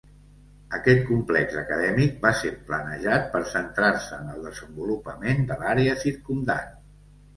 Aquest 0.75 1.03
complex 1.09 1.57
acadèmic 1.63 2.15
va 2.23 2.31
ser 2.39 2.51
planejat 2.71 3.29
per 3.35 3.41
centrar-se 3.51 4.19
en 4.21 4.33
el 4.37 4.43
desenvolupament 4.49 5.45
de 5.53 5.59
l'àrea 5.63 5.99
circumdant. 6.07 6.75